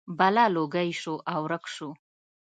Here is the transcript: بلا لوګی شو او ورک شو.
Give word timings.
بلا 0.17 0.45
لوګی 0.55 0.89
شو 1.01 1.15
او 1.33 1.41
ورک 1.45 1.65
شو. 1.75 1.89